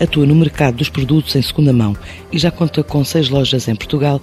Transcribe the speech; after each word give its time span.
atua 0.00 0.26
no 0.26 0.34
mercado 0.34 0.76
dos 0.76 0.88
produtos 0.88 1.34
em 1.36 1.42
segunda 1.42 1.72
mão 1.72 1.96
e 2.32 2.38
já 2.38 2.50
conta 2.50 2.82
com 2.82 3.04
seis 3.04 3.28
lojas 3.28 3.68
em 3.68 3.74
Portugal, 3.74 4.20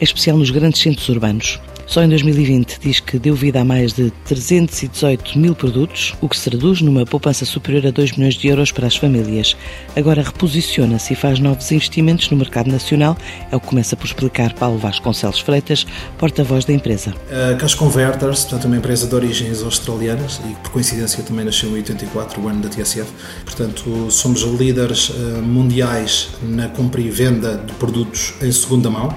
em 0.00 0.04
especial 0.04 0.36
nos 0.36 0.50
grandes 0.50 0.80
centros 0.80 1.08
urbanos. 1.08 1.60
Só 1.92 2.02
em 2.02 2.08
2020 2.08 2.78
diz 2.80 3.00
que 3.00 3.18
deu 3.18 3.34
vida 3.34 3.60
a 3.60 3.64
mais 3.66 3.92
de 3.92 4.10
318 4.24 5.38
mil 5.38 5.54
produtos, 5.54 6.14
o 6.22 6.26
que 6.26 6.38
se 6.38 6.48
traduz 6.48 6.80
numa 6.80 7.04
poupança 7.04 7.44
superior 7.44 7.86
a 7.86 7.90
2 7.90 8.12
milhões 8.12 8.34
de 8.34 8.48
euros 8.48 8.72
para 8.72 8.86
as 8.86 8.96
famílias. 8.96 9.54
Agora 9.94 10.22
reposiciona-se 10.22 11.12
e 11.12 11.16
faz 11.16 11.38
novos 11.38 11.70
investimentos 11.70 12.30
no 12.30 12.38
mercado 12.38 12.70
nacional, 12.70 13.14
é 13.50 13.54
o 13.54 13.60
que 13.60 13.66
começa 13.66 13.94
por 13.94 14.06
explicar 14.06 14.54
Paulo 14.54 14.78
Vasconcelos 14.78 15.40
Freitas, 15.40 15.86
porta-voz 16.16 16.64
da 16.64 16.72
empresa. 16.72 17.14
A 17.30 17.56
Cash 17.56 17.74
Converters, 17.74 18.44
portanto, 18.44 18.64
é 18.64 18.66
uma 18.68 18.76
empresa 18.78 19.06
de 19.06 19.14
origens 19.14 19.62
australianas 19.62 20.40
e 20.50 20.54
por 20.62 20.70
coincidência 20.70 21.22
também 21.22 21.44
nasceu 21.44 21.68
em 21.68 21.74
84, 21.74 22.40
o 22.40 22.48
ano 22.48 22.62
da 22.62 22.70
TSF. 22.70 23.12
Portanto, 23.44 24.10
somos 24.10 24.40
líderes 24.40 25.12
eh, 25.14 25.42
mundiais 25.42 26.30
na 26.42 26.68
compra 26.68 27.02
e 27.02 27.10
venda 27.10 27.58
de 27.58 27.74
produtos 27.74 28.32
em 28.40 28.50
segunda 28.50 28.88
mão 28.88 29.14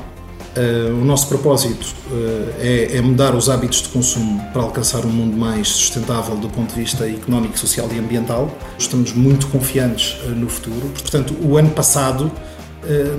Uh, 0.56 1.02
o 1.02 1.04
nosso 1.04 1.28
propósito 1.28 1.86
uh, 2.10 2.54
é, 2.62 2.96
é, 2.96 3.02
mudar 3.02 3.36
os 3.36 3.50
hábitos 3.50 3.82
de 3.82 3.90
consumo 3.90 4.42
para 4.54 4.62
alcançar 4.62 5.06
um 5.06 5.10
mundo 5.10 5.36
mais 5.36 5.68
sustentável 5.68 6.38
do 6.38 6.48
ponto 6.48 6.74
de 6.74 6.80
vista 6.80 7.06
económico, 7.10 7.60
social 7.60 7.90
e 7.94 8.00
ambiental. 8.00 8.50
Estamos 8.80 9.12
muito 9.12 9.48
confiantes 9.48 10.18
uh, 10.24 10.30
no 10.30 10.48
futuro. 10.48 10.88
Portanto, 10.94 11.36
o 11.42 11.58
ano 11.58 11.72
passado 11.72 12.32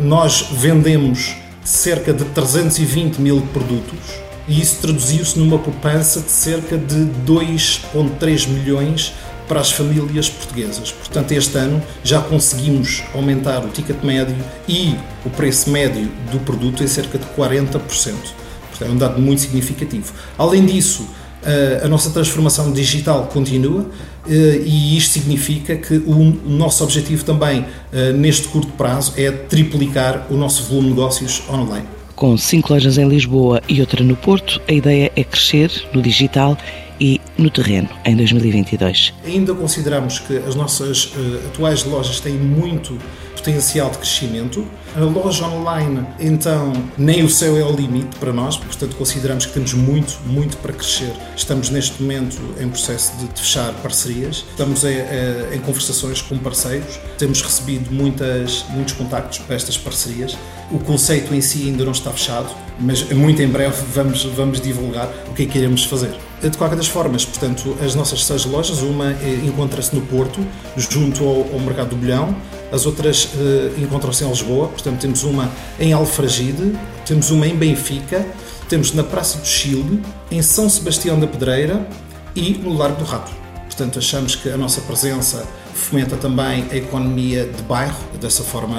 nós 0.05 0.47
vendemos 0.53 1.35
cerca 1.65 2.13
de 2.13 2.25
320 2.27 3.19
mil 3.19 3.43
produtos 3.53 3.99
e 4.47 4.61
isso 4.61 4.81
traduziu-se 4.81 5.37
numa 5.39 5.59
poupança 5.59 6.21
de 6.21 6.31
cerca 6.31 6.79
de 6.79 7.11
2,3 7.27 8.49
milhões 8.49 9.13
para 9.49 9.61
as 9.61 9.71
famílias 9.73 10.29
portuguesas. 10.29 10.93
Portanto, 10.93 11.33
este 11.33 11.57
ano 11.57 11.83
já 12.03 12.21
conseguimos 12.21 13.03
aumentar 13.15 13.65
o 13.65 13.69
ticket 13.69 14.03
médio 14.03 14.37
e 14.69 14.95
o 15.25 15.31
preço 15.31 15.71
médio 15.71 16.09
do 16.31 16.39
produto 16.41 16.83
em 16.83 16.87
cerca 16.87 17.19
de 17.19 17.27
40%. 17.27 17.79
Portanto, 18.71 18.83
é 18.83 18.89
um 18.89 18.97
dado 18.97 19.21
muito 19.21 19.41
significativo. 19.41 20.13
Além 20.39 20.67
disso, 20.67 21.09
eh, 21.47 21.81
a 21.85 21.89
nossa 21.89 22.11
transformação 22.11 22.73
digital 22.73 23.29
continua 23.33 23.87
eh, 24.29 24.63
e 24.65 24.97
isto 24.97 25.13
significa 25.13 25.77
que 25.77 25.95
o 25.99 26.15
nosso 26.45 26.83
objetivo 26.83 27.25
também 27.25 27.65
eh, 27.93 28.13
neste 28.13 28.49
curto 28.49 28.73
prazo 28.73 29.13
é 29.17 29.31
triplicar 29.31 30.27
o 30.29 30.37
nosso 30.37 30.65
volume 30.65 30.89
de 30.89 30.95
negócios 30.95 31.43
online. 31.49 31.87
Com 32.17 32.37
cinco 32.37 32.73
lojas 32.73 32.99
em 32.99 33.07
Lisboa 33.09 33.63
e 33.69 33.81
outra 33.81 34.03
no 34.03 34.17
Porto, 34.17 34.61
a 34.67 34.73
ideia 34.73 35.13
é 35.15 35.23
crescer 35.23 35.71
no 35.93 36.03
digital 36.03 36.59
e 37.01 37.21
no 37.37 37.51
terreno 37.51 37.89
em 38.05 38.17
2022. 38.17 39.15
Ainda 39.25 39.55
consideramos 39.55 40.19
que 40.19 40.37
as 40.39 40.55
nossas 40.55 41.07
uh, 41.07 41.47
atuais 41.47 41.85
lojas 41.85 42.21
têm 42.21 42.35
muito 42.35 42.99
potencial 43.47 43.91
de 43.91 43.99
crescimento. 43.99 44.67
A 44.97 45.01
loja 45.01 45.47
online, 45.47 46.05
então, 46.19 46.73
nem 46.99 47.23
o 47.23 47.29
céu 47.31 47.57
é 47.57 47.63
o 47.63 47.71
limite 47.71 48.17
para 48.17 48.33
nós, 48.33 48.57
portanto, 48.57 48.97
consideramos 48.97 49.47
que 49.47 49.53
temos 49.53 49.73
muito, 49.73 50.19
muito 50.27 50.57
para 50.57 50.73
crescer. 50.73 51.13
Estamos 51.37 51.71
neste 51.71 52.03
momento 52.03 52.37
em 52.61 52.69
processo 52.69 53.13
de 53.19 53.41
fechar 53.41 53.73
parcerias, 53.75 54.45
estamos 54.51 54.83
em, 54.83 54.97
em 55.55 55.61
conversações 55.61 56.21
com 56.23 56.37
parceiros, 56.39 56.99
temos 57.19 57.41
recebido 57.41 57.93
muitas, 57.93 58.65
muitos 58.71 58.95
contactos 58.95 59.39
para 59.39 59.55
estas 59.55 59.79
parcerias. 59.79 60.37
O 60.73 60.81
conceito 60.81 61.33
em 61.33 61.41
si 61.41 61.69
ainda 61.69 61.85
não 61.85 61.93
está 61.93 62.11
fechado, 62.11 62.49
mas 62.81 63.09
muito 63.13 63.41
em 63.41 63.49
breve 63.49 63.77
vamos, 63.95 64.25
vamos 64.25 64.61
divulgar 64.61 65.09
o 65.29 65.35
que 65.35 65.45
é 65.45 65.47
que 65.47 65.59
iremos 65.59 65.85
fazer. 65.85 66.13
De 66.43 66.57
qualquer 66.57 66.77
das 66.77 66.89
formas, 66.89 67.25
portanto, 67.25 67.77
as 67.83 67.95
nossas 67.95 68.25
seis 68.25 68.45
lojas, 68.45 68.83
uma 68.83 69.13
eh, 69.13 69.41
encontra-se 69.45 69.95
no 69.95 70.03
Porto, 70.03 70.45
junto 70.77 71.25
ao, 71.25 71.55
ao 71.55 71.61
Mercado 71.61 71.91
do 71.91 71.97
Bilhão, 71.97 72.37
as 72.73 72.87
outras 72.87 73.25
uh, 73.25 73.81
encontram-se 73.81 74.25
em 74.25 74.29
Lisboa, 74.29 74.69
portanto, 74.69 75.01
temos 75.01 75.23
uma 75.23 75.51
em 75.79 75.93
Alfragide, 75.93 76.73
temos 77.05 77.31
uma 77.31 77.47
em 77.47 77.57
Benfica, 77.57 78.27
temos 78.69 78.93
na 78.93 79.05
Praça 79.05 79.39
do 79.39 79.47
Chile, 79.47 80.03
em 80.31 80.43
São 80.43 80.69
Sebastião 80.69 81.19
da 81.19 81.27
Pedreira 81.27 81.87
e 82.35 82.53
no 82.59 82.77
Largo 82.77 82.99
do 82.99 83.05
Rato. 83.05 83.33
Portanto, 83.65 83.99
achamos 83.99 84.35
que 84.35 84.49
a 84.49 84.57
nossa 84.57 84.81
presença 84.81 85.47
fomenta 85.75 86.17
também 86.17 86.67
a 86.71 86.77
economia 86.77 87.45
de 87.45 87.63
bairro, 87.63 87.99
dessa 88.19 88.43
forma 88.43 88.77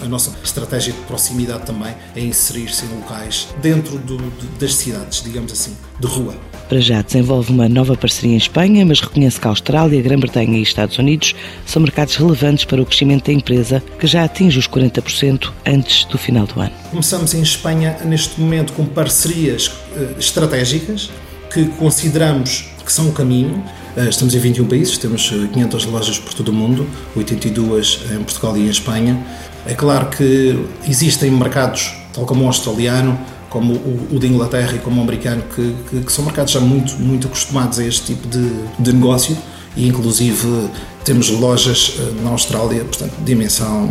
a 0.00 0.06
nossa 0.06 0.32
estratégia 0.42 0.92
de 0.92 1.00
proximidade 1.00 1.66
também 1.66 1.94
é 2.16 2.20
inserir-se 2.20 2.86
em 2.86 2.88
locais 2.96 3.48
dentro 3.60 3.98
do, 3.98 4.18
das 4.58 4.74
cidades, 4.74 5.22
digamos 5.22 5.52
assim, 5.52 5.76
de 6.00 6.06
rua. 6.06 6.34
Para 6.72 6.80
já 6.80 7.02
desenvolve 7.02 7.52
uma 7.52 7.68
nova 7.68 7.94
parceria 7.94 8.32
em 8.32 8.38
Espanha, 8.38 8.86
mas 8.86 8.98
reconhece 8.98 9.38
que 9.38 9.46
a 9.46 9.50
Austrália, 9.50 10.00
Grã-Bretanha 10.00 10.56
e 10.56 10.62
Estados 10.62 10.96
Unidos 10.96 11.34
são 11.66 11.82
mercados 11.82 12.16
relevantes 12.16 12.64
para 12.64 12.80
o 12.80 12.86
crescimento 12.86 13.26
da 13.26 13.32
empresa, 13.34 13.82
que 14.00 14.06
já 14.06 14.24
atinge 14.24 14.58
os 14.58 14.66
40% 14.66 15.52
antes 15.66 16.06
do 16.06 16.16
final 16.16 16.46
do 16.46 16.58
ano. 16.58 16.72
Começamos 16.88 17.34
em 17.34 17.42
Espanha 17.42 17.98
neste 18.06 18.40
momento 18.40 18.72
com 18.72 18.86
parcerias 18.86 19.70
eh, 19.94 20.14
estratégicas 20.18 21.10
que 21.52 21.66
consideramos 21.66 22.70
que 22.82 22.90
são 22.90 23.10
o 23.10 23.12
caminho 23.12 23.62
eh, 23.94 24.08
estamos 24.08 24.34
em 24.34 24.38
21 24.38 24.66
países, 24.66 24.96
temos 24.96 25.28
500 25.28 25.84
eh, 25.84 25.88
lojas 25.90 26.18
por 26.18 26.32
todo 26.32 26.48
o 26.48 26.54
mundo, 26.54 26.86
82 27.14 28.00
em 28.12 28.24
Portugal 28.24 28.56
e 28.56 28.60
em 28.60 28.70
Espanha. 28.70 29.22
É 29.66 29.74
claro 29.74 30.06
que 30.06 30.58
existem 30.88 31.30
mercados, 31.32 31.92
tal 32.14 32.24
como 32.24 32.44
o 32.44 32.46
australiano, 32.46 33.18
como 33.52 33.74
o, 33.74 34.18
de 34.18 34.26
Inglaterra 34.26 34.74
e 34.74 34.78
como 34.78 34.98
o 34.98 35.04
americano, 35.04 35.42
que, 35.54 35.76
que, 35.90 36.00
que, 36.00 36.10
são 36.10 36.24
mercados 36.24 36.54
já 36.54 36.58
muito, 36.58 36.94
muito 36.94 37.26
acostumados 37.26 37.78
a 37.78 37.84
este 37.84 38.14
tipo 38.14 38.26
de, 38.26 38.50
de 38.78 38.92
negócio 38.94 39.36
e 39.76 39.86
inclusive 39.86 40.70
temos 41.04 41.28
lojas 41.28 41.96
eh, 41.98 42.22
na 42.22 42.30
Austrália, 42.30 42.82
portanto, 42.84 43.12
dimensão 43.24 43.86